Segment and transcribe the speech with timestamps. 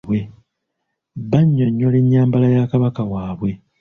[1.29, 3.51] Banyonnyola enyambala ya kabaka waabwe.